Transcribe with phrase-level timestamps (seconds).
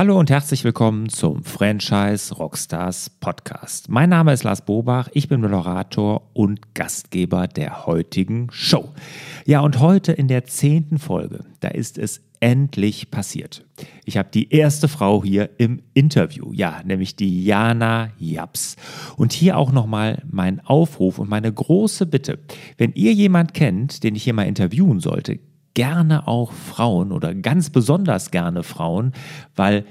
[0.00, 3.90] Hallo und herzlich willkommen zum Franchise Rockstars Podcast.
[3.90, 8.94] Mein Name ist Lars Bobach, ich bin Moderator und Gastgeber der heutigen Show.
[9.44, 13.66] Ja, und heute in der zehnten Folge, da ist es endlich passiert.
[14.06, 18.76] Ich habe die erste Frau hier im Interview, ja, nämlich die Jana Japs.
[19.18, 22.38] Und hier auch nochmal mein Aufruf und meine große Bitte.
[22.78, 25.40] Wenn ihr jemand kennt, den ich hier mal interviewen sollte,
[25.74, 29.12] gerne auch Frauen oder ganz besonders gerne Frauen,
[29.56, 29.84] weil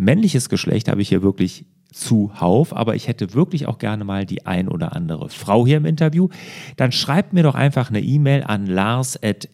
[0.00, 4.46] männliches Geschlecht habe ich hier wirklich zuhauf, aber ich hätte wirklich auch gerne mal die
[4.46, 6.28] ein oder andere Frau hier im Interview,
[6.76, 9.50] dann schreibt mir doch einfach eine E-Mail an lars.lb-om.de.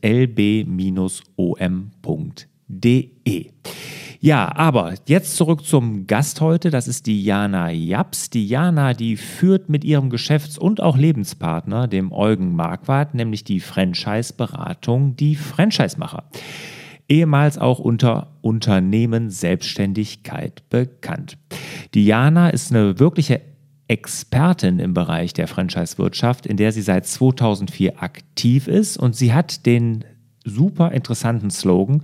[4.19, 6.71] Ja, aber jetzt zurück zum Gast heute.
[6.71, 8.31] Das ist die Jana Japs.
[8.31, 13.61] Die Jana, die führt mit ihrem Geschäfts- und auch Lebenspartner, dem Eugen Marquardt, nämlich die
[13.61, 16.25] Franchise-Beratung, die Franchise-Macher.
[17.09, 21.39] Ehemals auch unter Unternehmen Selbstständigkeit bekannt.
[21.95, 23.41] Die Jana ist eine wirkliche
[23.89, 29.65] Expertin im Bereich der Franchise-Wirtschaft, in der sie seit 2004 aktiv ist und sie hat
[29.67, 30.05] den
[30.45, 32.03] super interessanten Slogan.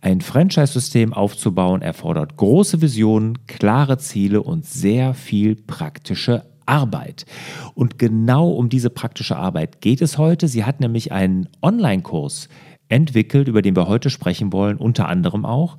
[0.00, 7.26] Ein Franchise-System aufzubauen erfordert große Visionen, klare Ziele und sehr viel praktische Arbeit.
[7.74, 10.46] Und genau um diese praktische Arbeit geht es heute.
[10.46, 12.48] Sie hat nämlich einen Online-Kurs
[12.90, 15.76] entwickelt, über den wir heute sprechen wollen, unter anderem auch.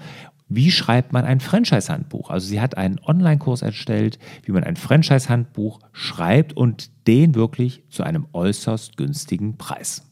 [0.48, 2.30] Wie schreibt man ein Franchise-Handbuch?
[2.30, 8.04] Also sie hat einen Online-Kurs erstellt, wie man ein Franchise-Handbuch schreibt und den wirklich zu
[8.04, 10.04] einem äußerst günstigen Preis.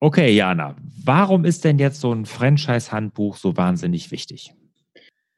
[0.00, 4.54] Okay, Jana, warum ist denn jetzt so ein Franchise-Handbuch so wahnsinnig wichtig?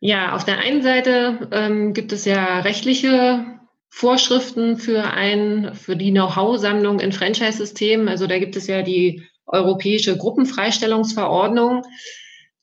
[0.01, 3.56] Ja, auf der einen Seite ähm, gibt es ja rechtliche
[3.89, 8.09] Vorschriften für ein, für die Know-how-Sammlung in Franchise-Systemen.
[8.09, 11.83] Also da gibt es ja die Europäische Gruppenfreistellungsverordnung,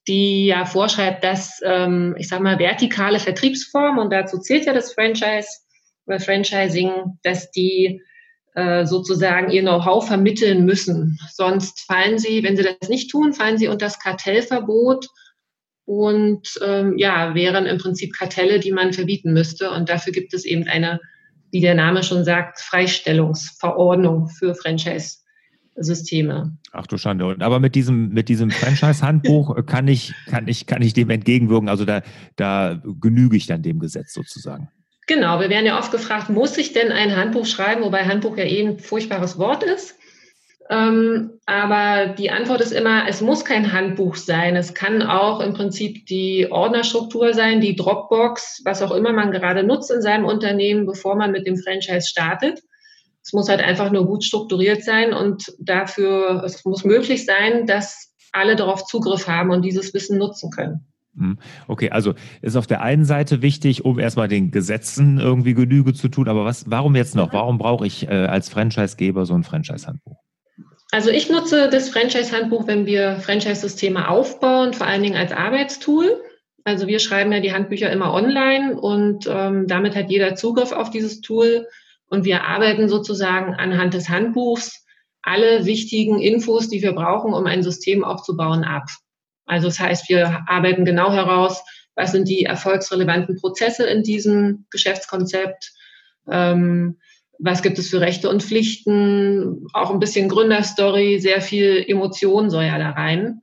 [0.08, 4.94] die ja vorschreibt, dass, ähm, ich sage mal, vertikale Vertriebsformen, und dazu zählt ja das
[4.94, 5.48] Franchise
[6.06, 8.02] oder Franchising, dass die
[8.56, 11.18] äh, sozusagen ihr Know-how vermitteln müssen.
[11.32, 15.08] Sonst fallen sie, wenn sie das nicht tun, fallen sie unter das Kartellverbot
[15.86, 19.72] und ähm, ja, wären im Prinzip Kartelle, die man verbieten müsste.
[19.72, 21.00] Und dafür gibt es eben eine,
[21.54, 25.20] wie der Name schon sagt, Freistellungsverordnung für Franchise.
[25.76, 26.56] Systeme.
[26.72, 27.36] Ach du Schande.
[27.40, 31.68] Aber mit diesem, mit diesem Franchise-Handbuch kann ich, kann, ich, kann ich dem entgegenwirken.
[31.68, 32.04] Also da,
[32.36, 34.70] da genüge ich dann dem Gesetz sozusagen.
[35.08, 38.46] Genau, wir werden ja oft gefragt, muss ich denn ein Handbuch schreiben, wobei Handbuch ja
[38.46, 39.96] eh ein furchtbares Wort ist.
[40.70, 44.56] Ähm, aber die Antwort ist immer, es muss kein Handbuch sein.
[44.56, 49.64] Es kann auch im Prinzip die Ordnerstruktur sein, die Dropbox, was auch immer man gerade
[49.64, 52.62] nutzt in seinem Unternehmen, bevor man mit dem Franchise startet.
[53.22, 58.14] Es muss halt einfach nur gut strukturiert sein und dafür, es muss möglich sein, dass
[58.32, 60.88] alle darauf Zugriff haben und dieses Wissen nutzen können.
[61.16, 61.38] Hm.
[61.68, 66.10] Okay, also ist auf der einen Seite wichtig, um erstmal den Gesetzen irgendwie Genüge zu
[66.10, 67.32] tun, aber was, warum jetzt noch?
[67.34, 70.18] Warum brauche ich äh, als Franchisegeber so ein Franchise-Handbuch?
[70.94, 76.22] Also ich nutze das Franchise-Handbuch, wenn wir Franchise-Systeme aufbauen, vor allen Dingen als Arbeitstool.
[76.66, 80.92] Also wir schreiben ja die Handbücher immer online und ähm, damit hat jeder Zugriff auf
[80.92, 81.68] dieses Tool
[82.06, 84.86] und wir arbeiten sozusagen anhand des Handbuchs
[85.24, 88.86] alle wichtigen Infos, die wir brauchen, um ein System aufzubauen, ab.
[89.48, 91.64] Also das heißt, wir arbeiten genau heraus,
[91.96, 95.72] was sind die erfolgsrelevanten Prozesse in diesem Geschäftskonzept,
[96.30, 97.00] ähm,
[97.40, 102.64] was gibt es für Rechte und Pflichten, auch ein bisschen Gründerstory, sehr viel Emotion soll
[102.64, 103.42] ja da rein.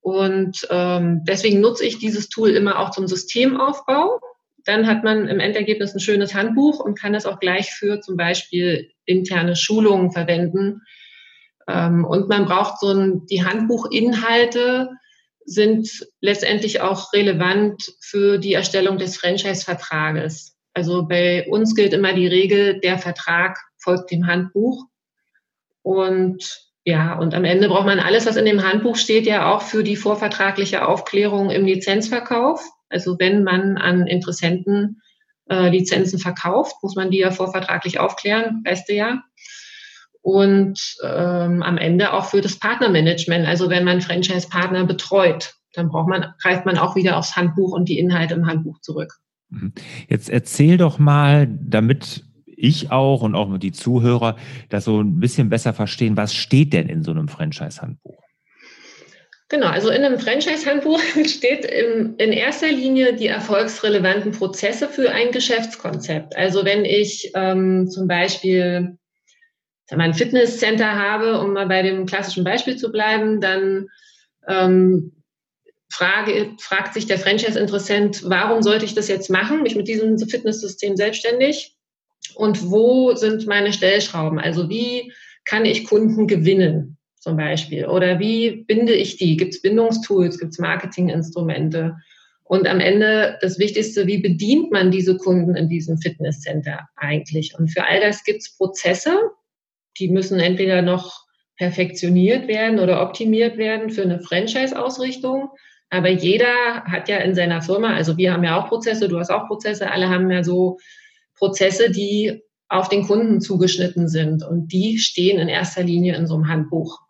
[0.00, 4.20] Und ähm, deswegen nutze ich dieses Tool immer auch zum Systemaufbau.
[4.64, 8.16] Dann hat man im Endergebnis ein schönes Handbuch und kann es auch gleich für zum
[8.16, 10.82] Beispiel interne Schulungen verwenden.
[11.68, 14.90] Ähm, und man braucht so ein, die Handbuchinhalte,
[15.44, 15.88] sind
[16.20, 20.57] letztendlich auch relevant für die Erstellung des Franchise-Vertrages.
[20.74, 24.84] Also bei uns gilt immer die Regel, der Vertrag folgt dem Handbuch.
[25.82, 29.62] Und ja, und am Ende braucht man alles, was in dem Handbuch steht, ja auch
[29.62, 32.64] für die vorvertragliche Aufklärung im Lizenzverkauf.
[32.88, 35.02] Also wenn man an Interessenten
[35.50, 39.22] äh, Lizenzen verkauft, muss man die ja vorvertraglich aufklären, weißt du ja
[40.28, 43.46] und ähm, am Ende auch für das Partnermanagement.
[43.46, 47.88] Also wenn man Franchise-Partner betreut, dann braucht man, greift man auch wieder aufs Handbuch und
[47.88, 49.14] die Inhalte im Handbuch zurück.
[49.50, 49.72] Mhm.
[50.08, 54.36] Jetzt erzähl doch mal, damit ich auch und auch die Zuhörer
[54.68, 58.22] das so ein bisschen besser verstehen, was steht denn in so einem Franchise-Handbuch?
[59.50, 65.30] Genau, also in einem Franchise-Handbuch steht in, in erster Linie die erfolgsrelevanten Prozesse für ein
[65.30, 66.36] Geschäftskonzept.
[66.36, 68.98] Also wenn ich ähm, zum Beispiel
[69.90, 73.86] ein Fitnesscenter habe, um mal bei dem klassischen Beispiel zu bleiben, dann
[74.46, 75.17] ähm,
[75.90, 80.96] frage, fragt sich der Franchise-Interessent, warum sollte ich das jetzt machen, mich mit diesem Fitnesssystem
[80.96, 81.74] selbstständig?
[82.34, 84.38] Und wo sind meine Stellschrauben?
[84.38, 85.12] Also wie
[85.44, 87.86] kann ich Kunden gewinnen zum Beispiel?
[87.86, 89.36] Oder wie binde ich die?
[89.36, 90.38] Gibt es Bindungstools?
[90.38, 91.96] Gibt es Marketinginstrumente?
[92.44, 97.54] Und am Ende das Wichtigste, wie bedient man diese Kunden in diesem Fitnesscenter eigentlich?
[97.58, 99.18] Und für all das gibt es Prozesse,
[99.98, 101.26] die müssen entweder noch
[101.56, 105.50] perfektioniert werden oder optimiert werden für eine Franchise-Ausrichtung.
[105.90, 109.30] Aber jeder hat ja in seiner Firma, also wir haben ja auch Prozesse, du hast
[109.30, 110.78] auch Prozesse, alle haben ja so
[111.34, 114.44] Prozesse, die auf den Kunden zugeschnitten sind.
[114.44, 117.00] Und die stehen in erster Linie in so einem Handbuch,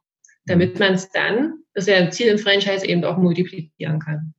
[0.46, 4.34] damit man es dann, das ist ja ein Ziel im Franchise, eben auch multiplizieren kann.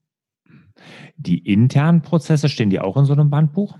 [1.18, 3.77] Die internen Prozesse stehen die auch in so einem Handbuch?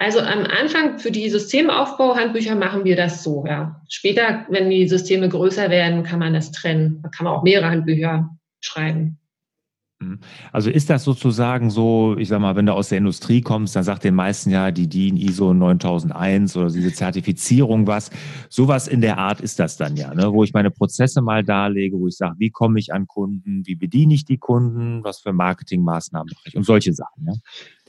[0.00, 3.80] Also am Anfang für die Systemaufbau-Handbücher machen wir das so, ja.
[3.88, 7.00] Später, wenn die Systeme größer werden, kann man das trennen.
[7.04, 9.18] Da kann man auch mehrere Handbücher schreiben.
[10.02, 10.18] Mhm.
[10.52, 13.84] Also ist das sozusagen so, ich sag mal, wenn du aus der Industrie kommst, dann
[13.84, 18.10] sagt den meisten ja die DIN ISO 9001 oder diese Zertifizierung was.
[18.48, 20.32] Sowas in der Art ist das dann ja, ne?
[20.32, 23.74] wo ich meine Prozesse mal darlege, wo ich sage, wie komme ich an Kunden, wie
[23.74, 27.26] bediene ich die Kunden, was für Marketingmaßnahmen mache ich und solche Sachen.
[27.26, 27.32] Ja?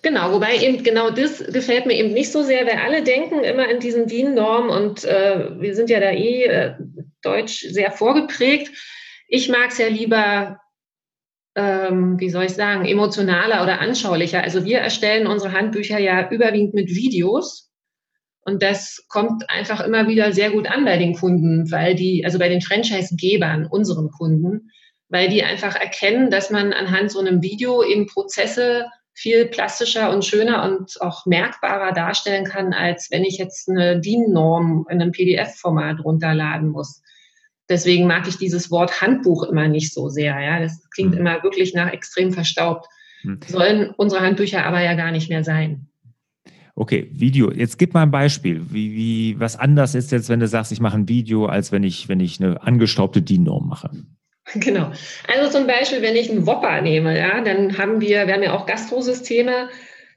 [0.01, 3.69] Genau, wobei eben genau das gefällt mir eben nicht so sehr, weil alle denken immer
[3.69, 6.73] in diesen DIN-Normen und äh, wir sind ja da eh äh,
[7.21, 8.69] deutsch sehr vorgeprägt.
[9.29, 10.59] Ich mag es ja lieber,
[11.55, 14.43] ähm, wie soll ich sagen, emotionaler oder anschaulicher.
[14.43, 17.69] Also wir erstellen unsere Handbücher ja überwiegend mit Videos.
[18.45, 22.39] Und das kommt einfach immer wieder sehr gut an bei den Kunden, weil die, also
[22.39, 24.71] bei den Franchise-Gebern, unseren Kunden,
[25.07, 30.25] weil die einfach erkennen, dass man anhand so einem Video eben Prozesse viel plastischer und
[30.25, 36.03] schöner und auch merkbarer darstellen kann, als wenn ich jetzt eine DIN-Norm in einem PDF-Format
[36.03, 37.01] runterladen muss.
[37.73, 40.39] Deswegen mag ich dieses Wort Handbuch immer nicht so sehr.
[40.39, 41.21] Ja, das klingt mhm.
[41.21, 42.85] immer wirklich nach extrem verstaubt.
[43.23, 43.39] Mhm.
[43.47, 45.87] Sollen unsere Handbücher aber ja gar nicht mehr sein.
[46.75, 47.51] Okay, Video.
[47.51, 48.61] Jetzt gib mal ein Beispiel.
[48.69, 51.83] Wie, wie, was anders ist jetzt, wenn du sagst, ich mache ein Video, als wenn
[51.83, 53.89] ich, wenn ich eine angestaubte DIN-Norm mache?
[54.55, 54.91] Genau.
[55.33, 58.53] Also zum Beispiel, wenn ich einen Whopper nehme, ja, dann haben wir, wir haben ja
[58.53, 59.69] auch Gastrosysteme,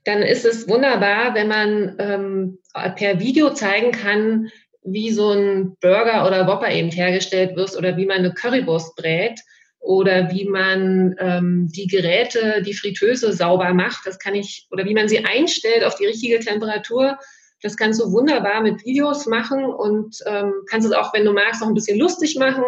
[0.02, 2.58] dann ist es wunderbar, wenn man ähm,
[2.96, 4.48] per Video zeigen kann,
[4.86, 9.40] wie so ein Burger oder Whopper eben hergestellt wird oder wie man eine Currywurst brät
[9.80, 14.06] oder wie man ähm, die Geräte, die Fritteuse sauber macht.
[14.06, 17.18] Das kann ich, oder wie man sie einstellt auf die richtige Temperatur.
[17.62, 21.60] Das kannst du wunderbar mit Videos machen und ähm, kannst es auch, wenn du magst,
[21.60, 22.64] noch ein bisschen lustig machen.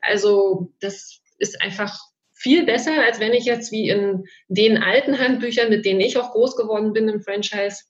[0.00, 1.98] Also das ist einfach
[2.34, 6.32] viel besser, als wenn ich jetzt wie in den alten Handbüchern, mit denen ich auch
[6.32, 7.82] groß geworden bin im Franchise,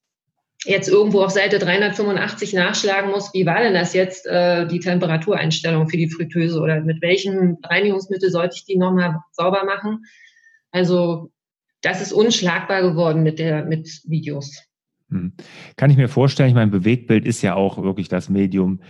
[0.65, 5.89] jetzt irgendwo auf Seite 385 nachschlagen muss, wie war denn das jetzt, äh, die Temperatureinstellung
[5.89, 10.05] für die Fritteuse oder mit welchem Reinigungsmittel sollte ich die nochmal sauber machen?
[10.71, 11.31] Also
[11.81, 14.65] das ist unschlagbar geworden mit, der, mit Videos.
[15.11, 15.33] Hm.
[15.77, 18.81] Kann ich mir vorstellen, ich meine, Bewegtbild ist ja auch wirklich das Medium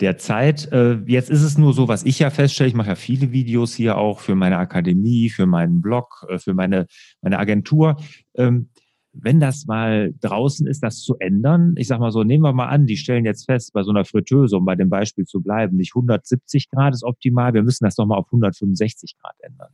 [0.00, 0.70] der Zeit.
[0.72, 3.74] Äh, jetzt ist es nur so, was ich ja feststelle, ich mache ja viele Videos
[3.74, 6.86] hier auch für meine Akademie, für meinen Blog, äh, für meine,
[7.22, 7.96] meine Agentur.
[8.34, 8.68] Ähm,
[9.14, 12.66] wenn das mal draußen ist, das zu ändern, ich sag mal so, nehmen wir mal
[12.66, 15.76] an, die stellen jetzt fest, bei so einer Fritteuse, um bei dem Beispiel zu bleiben,
[15.76, 19.70] nicht 170 Grad ist optimal, wir müssen das doch mal auf 165 Grad ändern.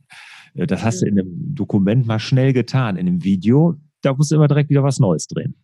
[0.53, 2.97] Äh, das hast du in einem Dokument mal schnell getan.
[2.97, 5.55] In einem Video, da musst du immer direkt wieder was Neues drehen.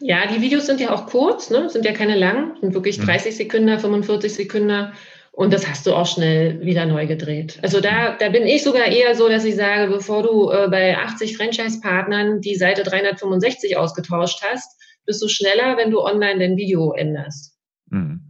[0.00, 1.70] Ja, die Videos sind ja auch kurz, ne?
[1.70, 3.36] sind ja keine langen, sind wirklich 30 mhm.
[3.36, 4.92] Sekunden, 45 Sekunden.
[5.34, 7.58] Und das hast du auch schnell wieder neu gedreht.
[7.62, 10.96] Also da, da bin ich sogar eher so, dass ich sage, bevor du äh, bei
[10.96, 16.92] 80 Franchise-Partnern die Seite 365 ausgetauscht hast, bist du schneller, wenn du online dein Video
[16.92, 17.56] änderst.
[17.88, 18.21] Mhm.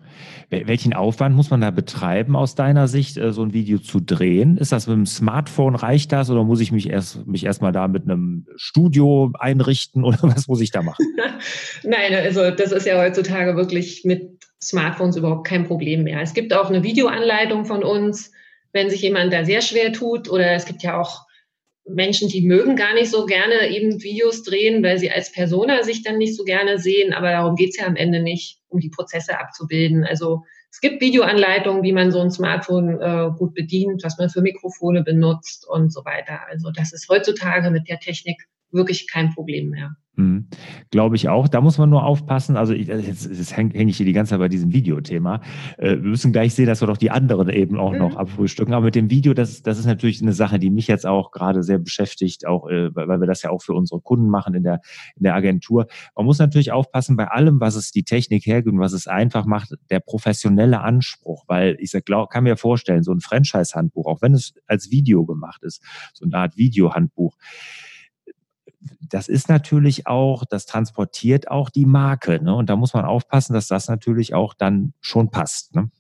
[0.53, 4.59] Welchen Aufwand muss man da betreiben aus deiner Sicht, äh, so ein Video zu drehen?
[4.59, 7.89] Ist das mit dem Smartphone, reicht das oder muss ich mich erst mich erstmal da
[7.89, 11.07] mit einem Studio einrichten oder was muss ich da machen?
[11.83, 16.21] Nein, also das ist ja heutzutage wirklich mit Smartphones überhaupt kein Problem mehr.
[16.21, 18.31] Es gibt auch eine Videoanleitung von uns,
[18.73, 21.27] wenn sich jemand da sehr schwer tut oder es gibt ja auch
[21.85, 26.03] Menschen, die mögen gar nicht so gerne eben Videos drehen, weil sie als Persona sich
[26.03, 27.13] dann nicht so gerne sehen.
[27.13, 30.05] Aber darum geht es ja am Ende nicht, um die Prozesse abzubilden.
[30.05, 34.41] Also es gibt Videoanleitungen, wie man so ein Smartphone äh, gut bedient, was man für
[34.41, 36.41] Mikrofone benutzt und so weiter.
[36.49, 39.97] Also das ist heutzutage mit der Technik wirklich kein Problem mehr.
[40.17, 40.49] Mhm.
[40.91, 41.49] Glaube ich auch.
[41.49, 42.57] Da muss man nur aufpassen.
[42.57, 45.41] Also ich, jetzt, jetzt hänge häng ich hier die ganze Zeit bei diesem Videothema.
[45.79, 47.99] Äh, wir müssen gleich sehen, dass wir doch die anderen eben auch mhm.
[47.99, 48.75] noch abfrühstücken.
[48.75, 51.63] Aber mit dem Video, das, das ist natürlich eine Sache, die mich jetzt auch gerade
[51.63, 54.81] sehr beschäftigt, auch äh, weil wir das ja auch für unsere Kunden machen in der,
[55.17, 55.87] in der Agentur.
[56.15, 59.47] Man muss natürlich aufpassen bei allem, was es die Technik hergibt und was es einfach
[59.47, 61.45] macht, der professionelle Anspruch.
[61.49, 65.25] Weil ich sag, glaub, kann mir vorstellen, so ein Franchise-Handbuch, auch wenn es als Video
[65.25, 67.35] gemacht ist, so eine Art Videohandbuch,
[69.01, 72.43] das ist natürlich auch, das transportiert auch die Marke.
[72.43, 72.55] Ne?
[72.55, 75.75] Und da muss man aufpassen, dass das natürlich auch dann schon passt.
[75.75, 75.91] Ne?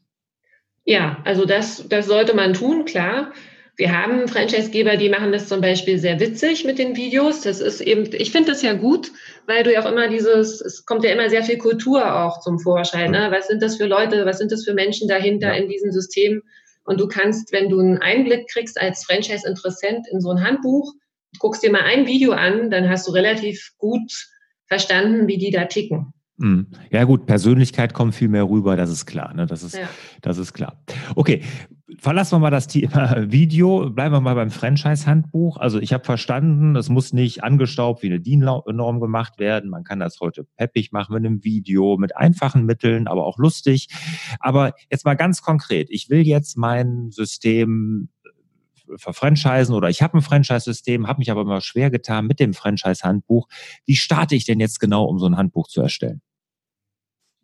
[0.84, 3.32] Ja, also das, das sollte man tun, klar.
[3.76, 7.40] Wir haben Franchisegeber, die machen das zum Beispiel sehr witzig mit den Videos.
[7.40, 9.10] Das ist eben, ich finde das ja gut,
[9.46, 12.58] weil du ja auch immer dieses, es kommt ja immer sehr viel Kultur auch zum
[12.58, 13.12] Vorschein.
[13.12, 13.28] Ne?
[13.30, 15.54] Was sind das für Leute, was sind das für Menschen dahinter ja.
[15.54, 16.42] in diesem System?
[16.84, 20.92] Und du kannst, wenn du einen Einblick kriegst als Franchise-Interessent in so ein Handbuch,
[21.38, 24.12] guckst dir mal ein Video an, dann hast du relativ gut
[24.66, 26.12] verstanden, wie die da ticken.
[26.40, 26.66] Hm.
[26.90, 29.34] Ja gut, Persönlichkeit kommt viel mehr rüber, das ist klar.
[29.34, 29.46] Ne?
[29.46, 29.88] Das, ist, ja.
[30.22, 30.82] das ist klar.
[31.14, 31.42] Okay,
[31.98, 35.58] verlassen wir mal das Thema Video, bleiben wir mal beim Franchise-Handbuch.
[35.58, 39.70] Also ich habe verstanden, es muss nicht angestaubt wie eine DIN-Norm gemacht werden.
[39.70, 43.88] Man kann das heute peppig machen mit einem Video, mit einfachen Mitteln, aber auch lustig.
[44.40, 48.08] Aber jetzt mal ganz konkret, ich will jetzt mein System
[48.96, 53.48] verfranchisen oder ich habe ein Franchise-System, habe mich aber immer schwer getan mit dem Franchise-Handbuch.
[53.86, 56.20] Wie starte ich denn jetzt genau, um so ein Handbuch zu erstellen?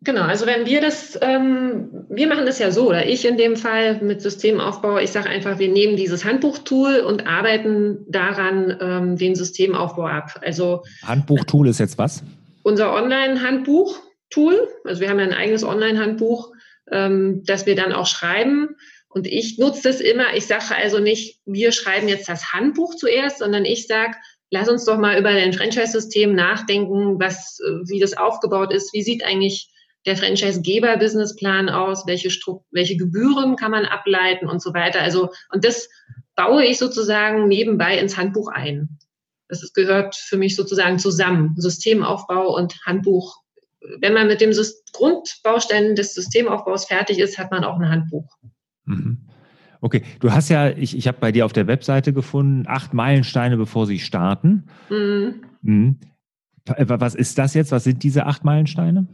[0.01, 3.57] Genau, also wenn wir das, ähm, wir machen das ja so, oder ich in dem
[3.57, 9.35] Fall mit Systemaufbau, ich sage einfach, wir nehmen dieses Handbuchtool und arbeiten daran ähm, den
[9.35, 10.39] Systemaufbau ab.
[10.41, 12.23] Also Handbuchtool ist jetzt was?
[12.63, 14.69] Unser Online-Handbuch-Tool.
[14.85, 16.53] Also wir haben ja ein eigenes Online-Handbuch,
[16.91, 18.77] ähm, das wir dann auch schreiben.
[19.09, 20.35] Und ich nutze das immer.
[20.35, 24.13] Ich sage also nicht, wir schreiben jetzt das Handbuch zuerst, sondern ich sage,
[24.51, 28.93] lass uns doch mal über dein Franchise-System nachdenken, was, äh, wie das aufgebaut ist.
[28.93, 29.71] Wie sieht eigentlich
[30.05, 32.05] der Franchise-Geber-Businessplan aus?
[32.05, 32.29] Welche,
[32.71, 35.01] welche Gebühren kann man ableiten und so weiter?
[35.01, 35.89] Also, und das
[36.35, 38.99] baue ich sozusagen nebenbei ins Handbuch ein.
[39.47, 41.55] Das gehört für mich sozusagen zusammen.
[41.57, 43.37] Systemaufbau und Handbuch.
[43.99, 44.51] Wenn man mit dem
[44.93, 48.37] Grundbaustein des Systemaufbaus fertig ist, hat man auch ein Handbuch.
[48.89, 49.17] Mhm.
[49.81, 53.55] Okay, du hast ja, ich, ich habe bei dir auf der Webseite gefunden, acht Meilensteine,
[53.55, 54.65] bevor sie starten.
[54.89, 55.35] Mhm.
[55.61, 55.99] Mhm.
[56.77, 57.71] Was ist das jetzt?
[57.71, 59.07] Was sind diese acht Meilensteine?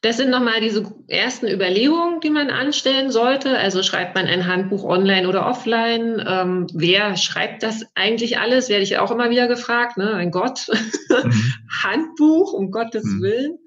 [0.00, 3.56] Das sind nochmal diese ersten Überlegungen, die man anstellen sollte.
[3.56, 6.22] Also schreibt man ein Handbuch online oder offline?
[6.26, 8.68] Ähm, wer schreibt das eigentlich alles?
[8.68, 9.96] Werde ich auch immer wieder gefragt.
[9.96, 10.12] Ne?
[10.12, 10.66] Ein Gott,
[11.08, 11.32] mhm.
[11.82, 13.22] Handbuch, um Gottes mhm.
[13.22, 13.58] Willen.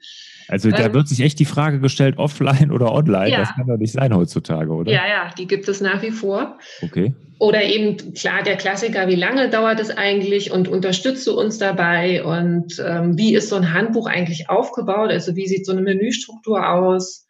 [0.47, 3.31] Also da ähm, wird sich echt die Frage gestellt, offline oder online.
[3.31, 3.39] Ja.
[3.39, 4.91] Das kann doch nicht sein heutzutage, oder?
[4.91, 6.57] Ja, ja, die gibt es nach wie vor.
[6.81, 7.13] Okay.
[7.39, 12.23] Oder eben, klar, der Klassiker, wie lange dauert es eigentlich und unterstützt du uns dabei
[12.23, 15.11] und ähm, wie ist so ein Handbuch eigentlich aufgebaut?
[15.11, 17.27] Also wie sieht so eine Menüstruktur aus?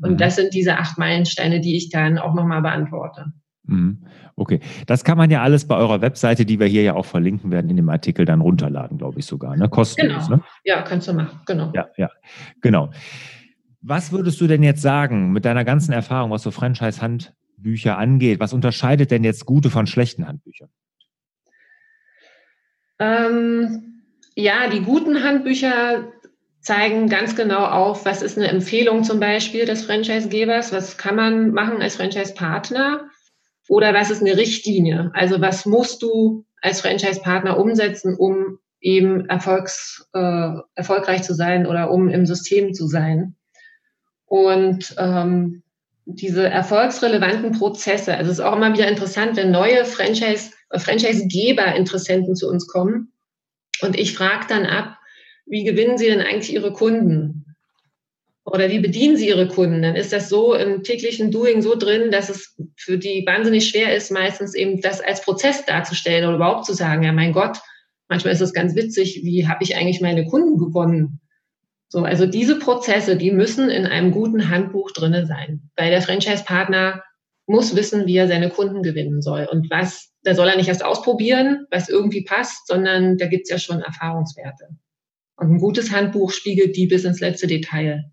[0.00, 0.16] Und mhm.
[0.18, 3.32] das sind diese acht Meilensteine, die ich dann auch nochmal beantworte.
[3.68, 3.98] Mhm.
[4.34, 7.50] Okay, das kann man ja alles bei eurer Webseite, die wir hier ja auch verlinken
[7.50, 9.68] werden, in dem Artikel dann runterladen, glaube ich sogar, ne?
[9.68, 10.36] Kostenlos, genau.
[10.38, 10.42] ne?
[10.64, 11.70] Ja, kannst du machen, genau.
[11.74, 12.10] Ja, ja,
[12.62, 12.90] genau.
[13.82, 18.40] Was würdest du denn jetzt sagen mit deiner ganzen Erfahrung, was so Franchise-Handbücher angeht?
[18.40, 20.70] Was unterscheidet denn jetzt gute von schlechten Handbüchern?
[22.98, 24.02] Ähm,
[24.34, 26.04] ja, die guten Handbücher
[26.60, 31.52] zeigen ganz genau auf, was ist eine Empfehlung zum Beispiel des Franchisegebers, was kann man
[31.52, 33.07] machen als Franchise-Partner
[33.68, 35.10] oder was ist eine Richtlinie?
[35.14, 41.90] Also was musst du als Franchise-Partner umsetzen, um eben erfolgs, äh, erfolgreich zu sein oder
[41.90, 43.36] um im System zu sein?
[44.26, 45.62] Und ähm,
[46.04, 52.34] diese erfolgsrelevanten Prozesse, also es ist auch immer wieder interessant, wenn neue Franchise, äh, Franchisegeber-Interessenten
[52.34, 53.12] zu uns kommen
[53.82, 54.98] und ich frage dann ab,
[55.46, 57.37] wie gewinnen sie denn eigentlich ihre Kunden?
[58.50, 59.82] Oder wie bedienen Sie Ihre Kunden?
[59.82, 63.94] Dann ist das so im täglichen Doing so drin, dass es für die wahnsinnig schwer
[63.94, 67.58] ist, meistens eben das als Prozess darzustellen oder überhaupt zu sagen, ja, mein Gott,
[68.08, 71.20] manchmal ist es ganz witzig, wie habe ich eigentlich meine Kunden gewonnen?
[71.90, 77.02] So, also diese Prozesse, die müssen in einem guten Handbuch drinne sein, weil der Franchise-Partner
[77.46, 80.84] muss wissen, wie er seine Kunden gewinnen soll und was, da soll er nicht erst
[80.84, 84.68] ausprobieren, was irgendwie passt, sondern da gibt's ja schon Erfahrungswerte.
[85.36, 88.10] Und ein gutes Handbuch spiegelt die bis ins letzte Detail.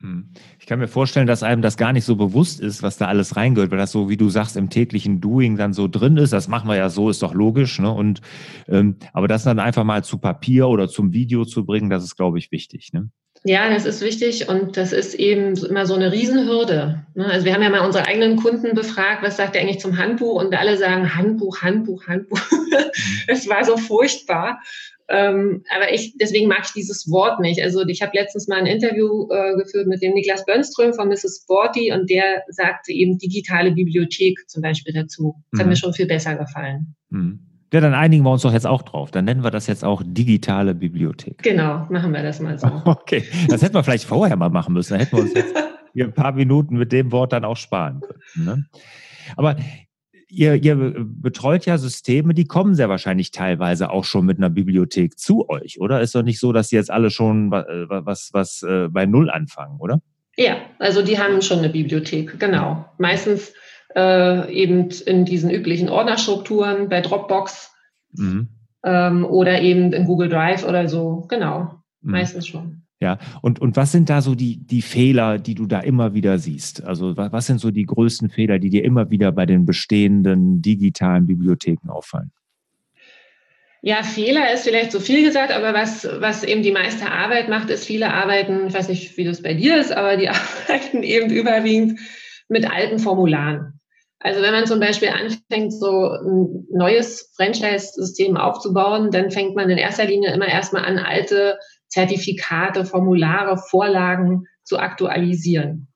[0.00, 0.28] Hm.
[0.60, 3.36] Ich kann mir vorstellen, dass einem das gar nicht so bewusst ist, was da alles
[3.36, 6.32] reingehört, weil das so, wie du sagst, im täglichen Doing dann so drin ist.
[6.32, 7.78] Das machen wir ja so, ist doch logisch.
[7.78, 7.90] Ne?
[7.90, 8.20] Und
[8.68, 12.16] ähm, aber das dann einfach mal zu Papier oder zum Video zu bringen, das ist,
[12.16, 12.92] glaube ich, wichtig.
[12.92, 13.08] Ne?
[13.44, 17.06] Ja, das ist wichtig und das ist eben immer so eine Riesenhürde.
[17.14, 17.26] Ne?
[17.26, 20.42] Also wir haben ja mal unsere eigenen Kunden befragt, was sagt ihr eigentlich zum Handbuch?
[20.42, 22.40] Und alle sagen Handbuch, Handbuch, Handbuch.
[23.28, 24.60] Es war so furchtbar.
[25.08, 27.62] Ähm, aber ich, deswegen mag ich dieses Wort nicht.
[27.62, 31.42] Also ich habe letztens mal ein Interview äh, geführt mit dem Niklas Bönström von Mrs.
[31.44, 35.36] Sporty und der sagte eben digitale Bibliothek zum Beispiel dazu.
[35.50, 35.60] Das mhm.
[35.60, 36.96] hat mir schon viel besser gefallen.
[37.10, 37.40] Mhm.
[37.72, 39.10] Ja, dann einigen wir uns doch jetzt auch drauf.
[39.10, 41.42] Dann nennen wir das jetzt auch digitale Bibliothek.
[41.42, 42.66] Genau, machen wir das mal so.
[42.84, 44.94] Okay, das hätten wir vielleicht vorher mal machen müssen.
[44.94, 45.54] Da hätten wir uns jetzt
[45.92, 48.46] hier ein paar Minuten mit dem Wort dann auch sparen können.
[48.46, 48.66] Ne?
[49.36, 49.56] Aber
[50.36, 55.18] ihr, ihr betreut ja Systeme, die kommen sehr wahrscheinlich teilweise auch schon mit einer Bibliothek
[55.18, 56.00] zu euch, oder?
[56.00, 59.30] Ist doch nicht so, dass sie jetzt alle schon was, was, was äh, bei Null
[59.30, 60.00] anfangen, oder?
[60.36, 62.84] Ja, also die haben schon eine Bibliothek, genau.
[62.98, 63.54] Meistens
[63.94, 67.72] äh, eben in diesen üblichen Ordnerstrukturen bei Dropbox
[68.12, 68.48] mhm.
[68.84, 71.24] ähm, oder eben in Google Drive oder so.
[71.28, 72.12] Genau, mhm.
[72.12, 72.82] meistens schon.
[73.00, 76.38] Ja, und, und was sind da so die, die Fehler, die du da immer wieder
[76.38, 76.82] siehst?
[76.82, 80.62] Also was, was sind so die größten Fehler, die dir immer wieder bei den bestehenden
[80.62, 82.32] digitalen Bibliotheken auffallen?
[83.82, 87.68] Ja, Fehler ist vielleicht zu viel gesagt, aber was, was eben die meiste Arbeit macht,
[87.68, 90.28] ist, viele arbeiten, ich weiß nicht, wie das bei dir ist, aber die
[90.68, 92.00] arbeiten eben überwiegend
[92.48, 93.78] mit alten Formularen.
[94.18, 99.78] Also wenn man zum Beispiel anfängt, so ein neues Franchise-System aufzubauen, dann fängt man in
[99.78, 101.58] erster Linie immer erstmal an, alte
[101.96, 105.88] Zertifikate, Formulare, Vorlagen zu aktualisieren.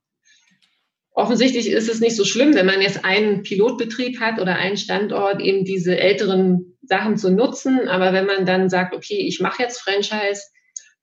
[1.12, 5.42] Offensichtlich ist es nicht so schlimm, wenn man jetzt einen Pilotbetrieb hat oder einen Standort,
[5.42, 7.86] eben diese älteren Sachen zu nutzen.
[7.86, 10.44] Aber wenn man dann sagt, okay, ich mache jetzt Franchise,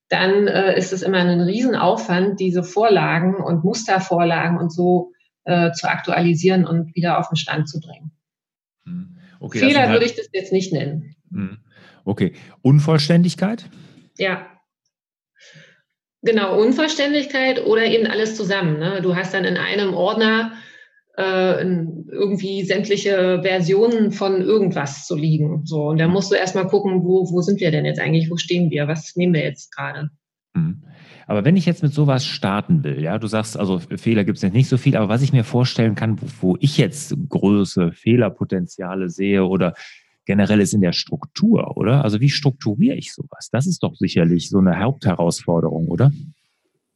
[0.08, 5.12] dann äh, ist es immer ein Riesenaufwand, diese Vorlagen und Mustervorlagen und so
[5.44, 8.10] äh, zu aktualisieren und wieder auf den Stand zu bringen.
[8.82, 9.16] Hm.
[9.38, 11.14] Okay, Fehler halt würde ich das jetzt nicht nennen.
[11.30, 11.58] Hm.
[12.04, 12.32] Okay.
[12.62, 13.70] Unvollständigkeit?
[14.16, 14.57] Ja.
[16.22, 18.78] Genau, Unvollständigkeit oder eben alles zusammen.
[18.78, 19.00] Ne?
[19.02, 20.52] Du hast dann in einem Ordner
[21.16, 25.62] äh, irgendwie sämtliche Versionen von irgendwas zu liegen.
[25.64, 28.36] So, und da musst du erstmal gucken, wo, wo sind wir denn jetzt eigentlich, wo
[28.36, 30.10] stehen wir, was nehmen wir jetzt gerade.
[30.54, 30.82] Mhm.
[31.28, 34.42] Aber wenn ich jetzt mit sowas starten will, ja, du sagst, also Fehler gibt es
[34.42, 37.92] jetzt nicht so viel, aber was ich mir vorstellen kann, wo, wo ich jetzt große
[37.92, 39.74] Fehlerpotenziale sehe oder
[40.28, 42.04] generell ist in der Struktur, oder?
[42.04, 43.48] Also wie strukturiere ich sowas?
[43.50, 46.12] Das ist doch sicherlich so eine Hauptherausforderung, oder?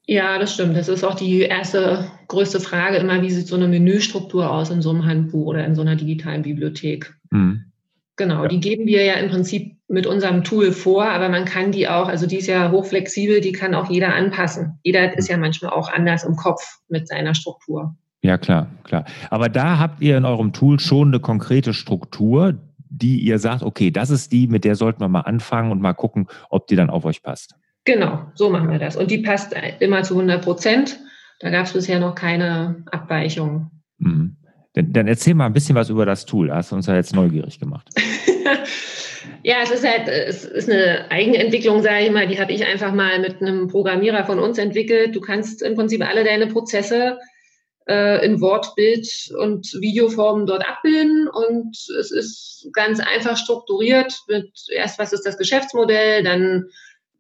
[0.07, 0.77] Ja, das stimmt.
[0.77, 4.83] Das ist auch die erste größte Frage immer, wie sieht so eine Menüstruktur aus in
[4.83, 7.15] so einem Handbuch oder in so einer digitalen Bibliothek?
[7.31, 7.65] Mhm.
[8.17, 8.49] Genau, ja.
[8.49, 12.09] die geben wir ja im Prinzip mit unserem Tool vor, aber man kann die auch,
[12.09, 14.79] also die ist ja hochflexibel, die kann auch jeder anpassen.
[14.83, 17.97] Jeder ist ja manchmal auch anders im Kopf mit seiner Struktur.
[18.23, 19.05] Ja, klar, klar.
[19.31, 22.55] Aber da habt ihr in eurem Tool schon eine konkrete Struktur,
[23.03, 25.93] die ihr sagt, okay, das ist die, mit der sollten wir mal anfangen und mal
[25.93, 27.55] gucken, ob die dann auf euch passt.
[27.85, 28.97] Genau, so machen wir das.
[28.97, 31.01] Und die passt immer zu 100 Prozent.
[31.41, 33.71] Da gab es bisher noch keine Abweichung.
[33.99, 34.37] Mhm.
[34.75, 36.53] Dann, dann, erzähl mal ein bisschen was über das Tool.
[36.53, 37.89] Hast du uns ja jetzt neugierig gemacht.
[39.43, 42.27] ja, es ist halt, es ist eine Eigenentwicklung, sage ich mal.
[42.27, 45.15] Die habe ich einfach mal mit einem Programmierer von uns entwickelt.
[45.15, 47.19] Du kannst im Prinzip alle deine Prozesse
[47.89, 51.29] äh, in Wort, Bild und Videoformen dort abbilden.
[51.29, 56.67] Und es ist ganz einfach strukturiert mit erst, was ist das Geschäftsmodell, dann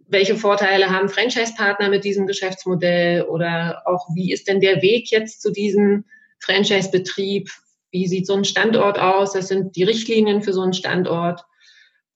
[0.08, 5.40] welche Vorteile haben Franchise-Partner mit diesem Geschäftsmodell oder auch wie ist denn der Weg jetzt
[5.40, 6.04] zu diesem
[6.40, 7.48] Franchise-Betrieb,
[7.90, 11.44] wie sieht so ein Standort aus, das sind die Richtlinien für so einen Standort,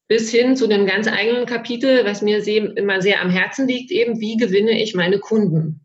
[0.09, 3.91] bis hin zu dem ganz eigenen Kapitel, was mir sehr, immer sehr am Herzen liegt,
[3.91, 5.81] eben, wie gewinne ich meine Kunden?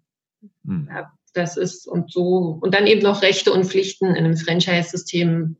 [0.65, 0.89] Hm.
[0.91, 5.57] Ja, das ist und so, und dann eben noch Rechte und Pflichten in einem Franchise-System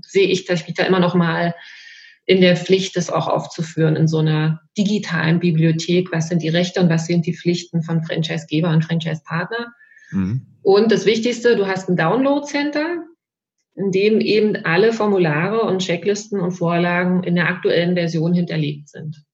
[0.00, 1.54] sehe ich, dass ich da immer noch mal
[2.26, 6.10] in der Pflicht, das auch aufzuführen in so einer digitalen Bibliothek.
[6.10, 9.72] Was sind die Rechte und was sind die Pflichten von Franchisegeber und Franchise-Partner?
[10.10, 10.46] Mhm.
[10.62, 13.04] Und das Wichtigste, du hast ein Download-Center,
[13.76, 19.24] in dem eben alle Formulare und Checklisten und Vorlagen in der aktuellen Version hinterlegt sind.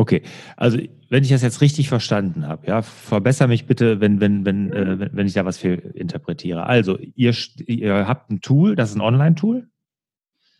[0.00, 0.22] Okay,
[0.56, 0.78] also
[1.10, 5.10] wenn ich das jetzt richtig verstanden habe, ja, verbessere mich bitte, wenn, wenn, wenn, äh,
[5.12, 6.64] wenn ich da was viel interpretiere.
[6.64, 7.34] Also, ihr,
[7.66, 9.68] ihr habt ein Tool, das ist ein Online-Tool?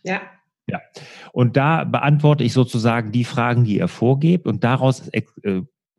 [0.03, 0.21] Ja.
[0.67, 0.79] Ja.
[1.31, 5.23] Und da beantworte ich sozusagen die Fragen, die ihr vorgebt und daraus äh,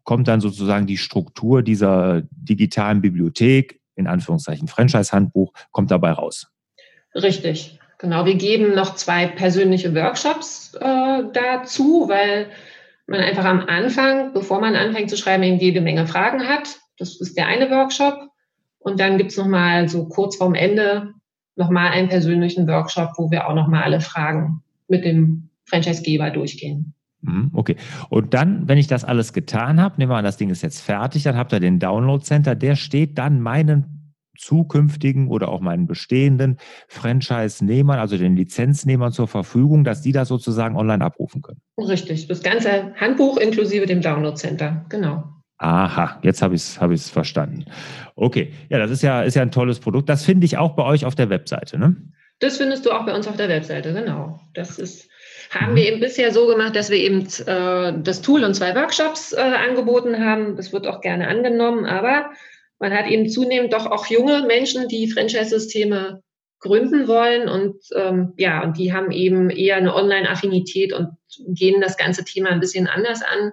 [0.05, 6.47] kommt dann sozusagen die Struktur dieser digitalen Bibliothek, in Anführungszeichen Franchise-Handbuch, kommt dabei raus.
[7.13, 8.25] Richtig, genau.
[8.25, 12.47] Wir geben noch zwei persönliche Workshops äh, dazu, weil
[13.13, 16.79] man einfach am Anfang, bevor man anfängt zu schreiben, eben jede Menge Fragen hat.
[16.99, 18.29] Das ist der eine Workshop.
[18.79, 21.15] Und dann gibt es nochmal so kurz vorm Ende
[21.55, 26.95] nochmal einen persönlichen Workshop, wo wir auch nochmal alle Fragen mit dem Franchisegeber durchgehen.
[27.23, 27.77] Mhm, okay.
[28.09, 30.81] Und dann, wenn ich das alles getan habe, nehmen wir an, das Ding ist jetzt
[30.81, 33.92] fertig, dann habt ihr den Download Center, der steht dann meinen
[34.37, 40.77] zukünftigen oder auch meinen bestehenden Franchise-Nehmern, also den Lizenznehmern zur Verfügung, dass die das sozusagen
[40.77, 41.61] online abrufen können.
[41.79, 45.25] Richtig, das ganze Handbuch inklusive dem Download Center, genau.
[45.59, 47.67] Aha, jetzt habe ich es hab verstanden.
[48.17, 50.09] Okay, ja, das ist ja, ist ja ein tolles Produkt.
[50.09, 51.97] Das finde ich auch bei euch auf der Webseite, ne?
[52.41, 54.41] Das findest du auch bei uns auf der Webseite, genau.
[54.55, 55.09] Das ist,
[55.51, 59.33] haben wir eben bisher so gemacht, dass wir eben äh, das Tool und zwei Workshops
[59.33, 60.57] äh, angeboten haben.
[60.57, 62.33] Das wird auch gerne angenommen, aber
[62.83, 66.21] man hat eben zunehmend doch auch junge Menschen, die Franchise-Systeme
[66.59, 71.11] gründen wollen und ähm, ja, und die haben eben eher eine Online-Affinität und
[71.47, 73.53] gehen das ganze Thema ein bisschen anders an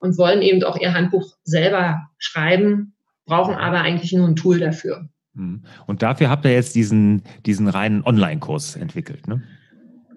[0.00, 5.08] und wollen eben auch ihr Handbuch selber schreiben, brauchen aber eigentlich nur ein Tool dafür.
[5.32, 5.64] Mhm.
[5.86, 9.42] Und dafür habt ihr jetzt diesen, diesen reinen Online-Kurs entwickelt, ne?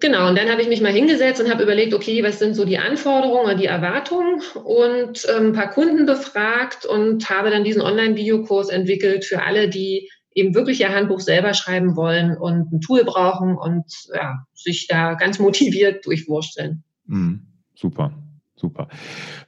[0.02, 2.64] Genau, und dann habe ich mich mal hingesetzt und habe überlegt, okay, was sind so
[2.64, 7.82] die Anforderungen oder die Erwartungen und ähm, ein paar Kunden befragt und habe dann diesen
[7.82, 13.04] Online-Videokurs entwickelt für alle, die eben wirklich ihr Handbuch selber schreiben wollen und ein Tool
[13.04, 16.82] brauchen und ja, sich da ganz motiviert durchwursteln.
[17.06, 18.12] Mhm, super.
[18.56, 18.88] Super.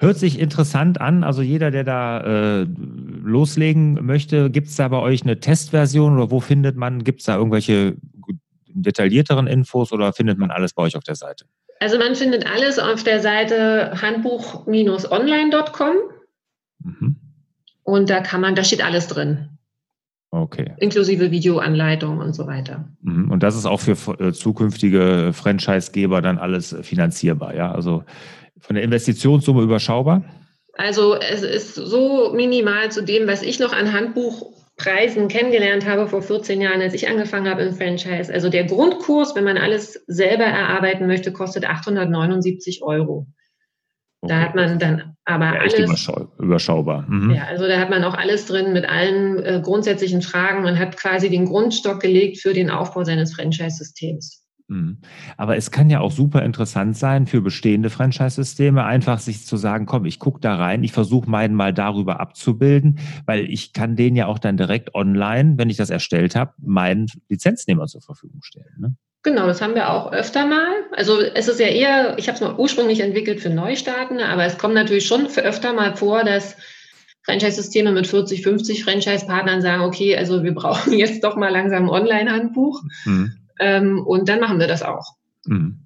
[0.01, 1.23] Hört sich interessant an.
[1.23, 2.67] Also jeder, der da äh,
[3.23, 7.27] loslegen möchte, gibt es da bei euch eine Testversion oder wo findet man, gibt es
[7.27, 7.97] da irgendwelche
[8.75, 11.47] detaillierteren Infos oder findet man alles bei euch auf der Seite?
[11.81, 15.97] Also man findet alles auf der Seite handbuch-online.com
[16.81, 17.17] mhm.
[17.83, 19.49] und da kann man, da steht alles drin.
[20.31, 20.75] Okay.
[20.79, 22.89] Inklusive Videoanleitung und so weiter.
[23.03, 23.31] Mhm.
[23.31, 27.71] Und das ist auch für äh, zukünftige Franchisegeber dann alles finanzierbar, ja?
[27.71, 28.03] Also
[28.59, 30.25] von der Investitionssumme überschaubar?
[30.77, 33.93] Also es ist so minimal zu dem, was ich noch an
[34.77, 38.33] Handbuchpreisen kennengelernt habe vor 14 Jahren, als ich angefangen habe im Franchise.
[38.33, 43.27] Also der Grundkurs, wenn man alles selber erarbeiten möchte, kostet 879 Euro.
[44.21, 44.33] Okay.
[44.33, 46.09] Da hat man dann aber ja, alles.
[46.39, 47.07] Überschaubar.
[47.09, 47.31] Mhm.
[47.35, 50.63] Ja, also da hat man auch alles drin mit allen äh, grundsätzlichen Fragen.
[50.63, 54.44] Man hat quasi den Grundstock gelegt für den Aufbau seines Franchise-Systems.
[54.69, 54.99] Mhm.
[55.37, 59.87] Aber es kann ja auch super interessant sein für bestehende Franchise-Systeme, einfach sich zu sagen,
[59.87, 64.17] komm, ich gucke da rein, ich versuche meinen mal darüber abzubilden, weil ich kann den
[64.17, 68.75] ja auch dann direkt online, wenn ich das erstellt habe, meinen Lizenznehmer zur Verfügung stellen.
[68.79, 68.97] Ne?
[69.23, 70.69] Genau, das haben wir auch öfter mal.
[70.93, 74.59] Also es ist ja eher, ich habe es mal ursprünglich entwickelt für Neustartende, aber es
[74.59, 76.57] kommt natürlich schon öfter mal vor, dass
[77.25, 81.89] Franchise-Systeme mit 40, 50 Franchise-Partnern sagen, okay, also wir brauchen jetzt doch mal langsam ein
[81.89, 82.83] Online-Handbuch.
[83.07, 83.44] Mhm.
[83.59, 85.15] Ähm, und dann machen wir das auch.
[85.47, 85.81] Mhm.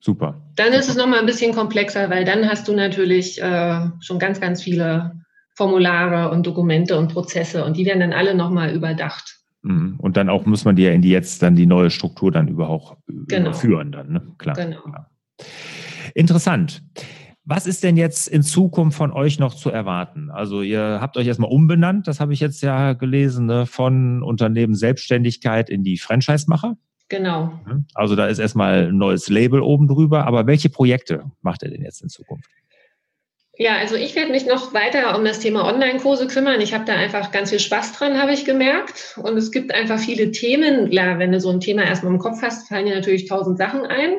[0.00, 0.42] Super.
[0.56, 4.40] Dann ist es nochmal ein bisschen komplexer, weil dann hast du natürlich äh, schon ganz,
[4.40, 5.20] ganz viele
[5.54, 9.38] Formulare und Dokumente und Prozesse und die werden dann alle nochmal überdacht.
[9.62, 9.94] Mhm.
[9.98, 12.48] Und dann auch muss man die ja in die jetzt dann die neue Struktur dann
[12.48, 13.48] überhaupt genau.
[13.48, 14.22] überführen dann, ne?
[14.36, 14.56] Klar.
[14.56, 14.82] Genau.
[14.82, 15.10] Klar.
[16.14, 16.82] Interessant.
[17.46, 20.30] Was ist denn jetzt in Zukunft von euch noch zu erwarten?
[20.30, 23.66] Also ihr habt euch erstmal umbenannt, das habe ich jetzt ja gelesen, ne?
[23.66, 26.76] von Unternehmen Selbstständigkeit in die Franchise-Macher.
[27.08, 27.60] Genau.
[27.66, 27.86] Mhm.
[27.94, 30.26] Also da ist erstmal ein neues Label oben drüber.
[30.26, 32.48] Aber welche Projekte macht ihr denn jetzt in Zukunft?
[33.56, 36.60] Ja, also ich werde mich noch weiter um das Thema Online-Kurse kümmern.
[36.60, 39.16] Ich habe da einfach ganz viel Spaß dran, habe ich gemerkt.
[39.22, 40.90] Und es gibt einfach viele Themen.
[40.90, 43.86] Klar, wenn du so ein Thema erstmal im Kopf hast, fallen dir natürlich tausend Sachen
[43.86, 44.16] ein.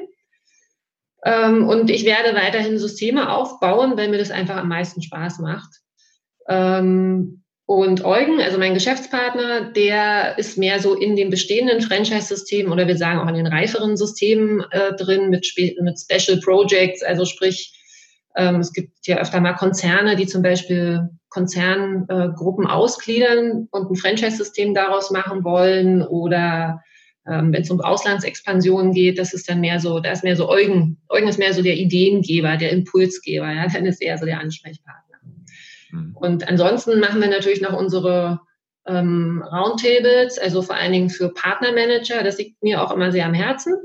[1.26, 5.82] Ähm, und ich werde weiterhin Systeme aufbauen, weil mir das einfach am meisten Spaß macht.
[6.48, 12.88] Ähm, und Eugen, also mein Geschäftspartner, der ist mehr so in den bestehenden Franchise-Systemen oder
[12.88, 15.52] wir sagen auch in den reiferen Systemen äh, drin mit,
[15.82, 17.74] mit Special Projects, also sprich,
[18.36, 23.96] ähm, es gibt ja öfter mal Konzerne, die zum Beispiel Konzerngruppen äh, ausgliedern und ein
[23.96, 26.84] Franchise-System daraus machen wollen oder
[27.28, 30.48] ähm, wenn es um Auslandsexpansion geht, das ist dann mehr so, da ist mehr so
[30.48, 31.02] Eugen.
[31.10, 35.05] Eugen ist mehr so der Ideengeber, der Impulsgeber, ja, dann ist er so der Ansprechpartner.
[35.96, 36.16] Mhm.
[36.16, 38.42] Und ansonsten machen wir natürlich noch unsere
[38.88, 42.24] ähm, Roundtables, also vor allen Dingen für Partnermanager.
[42.24, 43.76] Das liegt mir auch immer sehr am Herzen,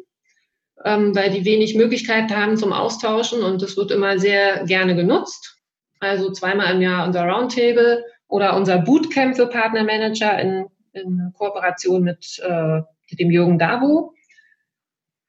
[0.84, 5.56] ähm, weil die wenig Möglichkeit haben zum Austauschen und das wird immer sehr gerne genutzt.
[6.00, 12.40] Also zweimal im Jahr unser Roundtable oder unser Bootcamp für Partnermanager in, in Kooperation mit,
[12.42, 12.80] äh,
[13.16, 14.14] dem Jürgen Davo.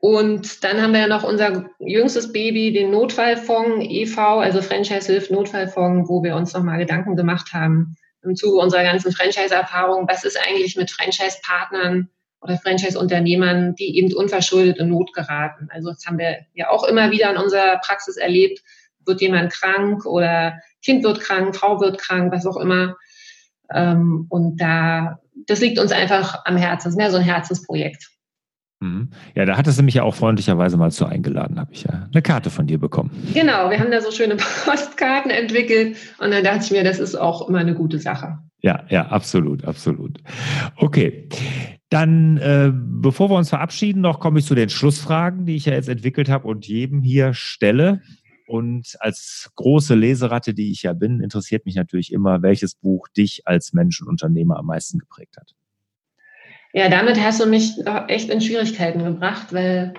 [0.01, 5.29] Und dann haben wir ja noch unser jüngstes Baby, den Notfallfonds e.V., also Franchise Hilft
[5.29, 10.39] Notfallfonds, wo wir uns nochmal Gedanken gemacht haben im Zuge unserer ganzen Franchise-Erfahrung, was ist
[10.43, 12.09] eigentlich mit Franchise-Partnern
[12.41, 15.67] oder Franchise-Unternehmern, die eben unverschuldet in Not geraten.
[15.69, 18.63] Also das haben wir ja auch immer wieder in unserer Praxis erlebt.
[19.05, 22.97] Wird jemand krank oder Kind wird krank, Frau wird krank, was auch immer.
[23.71, 26.85] Ähm, und da, das liegt uns einfach am Herzen.
[26.85, 28.09] Das ist mehr so ein Herzensprojekt.
[28.82, 29.10] Mhm.
[29.36, 32.22] Ja, da hattest du mich ja auch freundlicherweise mal zu eingeladen, habe ich ja eine
[32.24, 33.12] Karte von dir bekommen.
[33.34, 37.15] Genau, wir haben da so schöne Postkarten entwickelt und dann dachte ich mir, das ist
[37.15, 38.39] auch immer eine gute Sache.
[38.62, 40.20] Ja, ja, absolut, absolut.
[40.76, 41.30] Okay.
[41.89, 45.74] Dann, äh, bevor wir uns verabschieden, noch komme ich zu den Schlussfragen, die ich ja
[45.74, 48.02] jetzt entwickelt habe und jedem hier stelle.
[48.48, 53.44] Und als große Leseratte, die ich ja bin, interessiert mich natürlich immer, welches Buch dich
[53.46, 55.54] als Mensch und Unternehmer am meisten geprägt hat.
[56.73, 57.73] Ja, damit hast du mich
[58.07, 59.93] echt in Schwierigkeiten gebracht, weil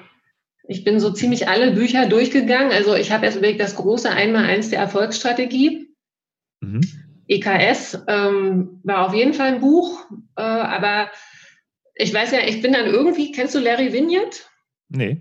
[0.65, 2.73] ich bin so ziemlich alle Bücher durchgegangen.
[2.73, 5.89] Also ich habe erst überlegt, das große Einmal-Eins der Erfolgsstrategie.
[6.61, 6.81] Mhm.
[7.29, 10.05] EKS ähm, war auf jeden Fall ein Buch,
[10.37, 11.11] äh, aber
[11.95, 14.49] ich weiß ja, ich bin dann irgendwie, kennst du Larry Vignett?
[14.89, 15.21] Nee.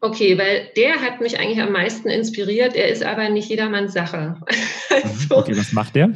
[0.00, 2.76] Okay, weil der hat mich eigentlich am meisten inspiriert.
[2.76, 4.40] Er ist aber nicht jedermanns Sache.
[4.90, 6.12] also, okay, was macht der?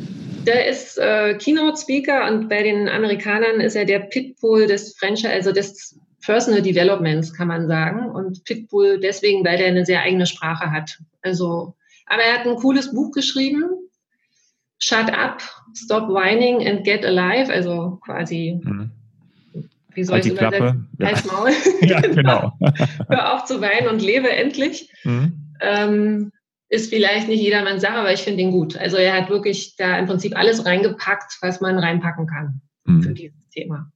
[0.46, 5.52] Der ist äh, Keynote-Speaker und bei den Amerikanern ist er der Pitbull des Franchise, also
[5.52, 8.10] des Personal Developments, kann man sagen.
[8.10, 10.98] Und Pitbull deswegen, weil der eine sehr eigene Sprache hat.
[11.22, 11.74] Also,
[12.06, 13.64] aber er hat ein cooles Buch geschrieben.
[14.78, 15.42] Shut up,
[15.76, 17.52] stop whining and get alive.
[17.52, 18.90] Also quasi, mhm.
[19.94, 20.88] wie soll halt ich übersetzen?
[20.98, 21.06] Ja.
[21.08, 21.50] Als Maul.
[21.82, 22.52] ja, genau.
[23.08, 24.90] Hör auf zu weinen und lebe endlich.
[25.04, 25.54] Mhm.
[25.60, 26.32] Ähm,
[26.72, 28.78] ist vielleicht nicht jedermanns Sache, aber ich finde ihn gut.
[28.78, 33.02] Also er hat wirklich da im Prinzip alles reingepackt, was man reinpacken kann mhm.
[33.02, 33.92] für dieses Thema.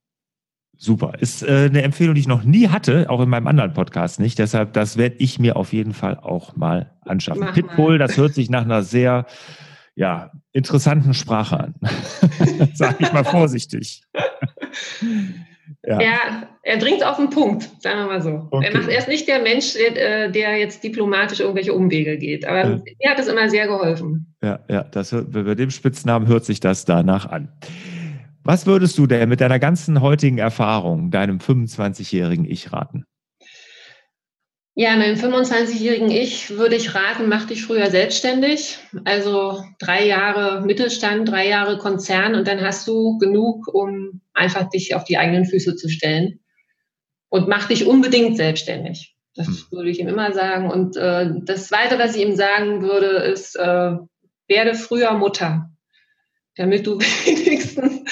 [0.77, 1.15] Super.
[1.19, 4.39] Ist äh, eine Empfehlung, die ich noch nie hatte, auch in meinem anderen Podcast nicht.
[4.39, 7.45] Deshalb, das werde ich mir auf jeden Fall auch mal anschaffen.
[7.45, 7.99] Mach Pitbull, mal.
[7.99, 9.25] das hört sich nach einer sehr
[9.95, 11.75] ja, interessanten Sprache an.
[12.75, 14.03] Sag ich mal vorsichtig.
[15.87, 16.01] Ja.
[16.01, 18.49] Er, er bringt auf den Punkt, sagen wir mal so.
[18.51, 18.67] Okay.
[18.67, 22.47] Er, macht, er ist nicht der Mensch, der, der, jetzt diplomatisch irgendwelche Umwege geht.
[22.47, 22.77] Aber ja.
[22.77, 24.35] mir hat es immer sehr geholfen.
[24.43, 27.53] Ja, ja, das, bei dem Spitznamen hört sich das danach an.
[28.43, 33.05] Was würdest du denn mit deiner ganzen heutigen Erfahrung deinem 25-jährigen Ich raten?
[34.79, 38.79] Ja, meinem 25-jährigen Ich würde ich raten, mach dich früher selbstständig.
[39.07, 44.95] Also drei Jahre Mittelstand, drei Jahre Konzern und dann hast du genug, um einfach dich
[44.95, 46.41] auf die eigenen Füße zu stellen.
[47.31, 49.17] Und mach dich unbedingt selbstständig.
[49.35, 49.57] Das hm.
[49.71, 50.71] würde ich ihm immer sagen.
[50.71, 53.93] Und äh, das Zweite, was ich ihm sagen würde, ist, äh,
[54.47, 55.71] werde früher Mutter,
[56.55, 58.03] damit du wenigstens,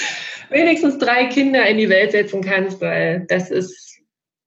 [0.48, 4.00] wenigstens drei Kinder in die Welt setzen kannst, weil das ist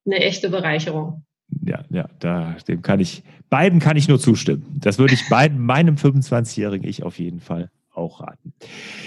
[0.04, 1.27] eine echte Bereicherung
[1.68, 4.66] ja, ja, da, dem kann ich, beiden kann ich nur zustimmen.
[4.80, 8.54] Das würde ich beiden, meinem 25-jährigen Ich auf jeden Fall auch raten.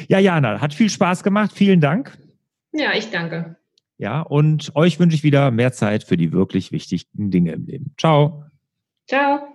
[0.09, 1.53] Ja, Jana, hat viel Spaß gemacht.
[1.55, 2.18] Vielen Dank.
[2.73, 3.57] Ja, ich danke.
[3.99, 7.94] Ja, und euch wünsche ich wieder mehr Zeit für die wirklich wichtigen Dinge im Leben.
[7.99, 8.44] Ciao.
[9.07, 9.46] Ciao.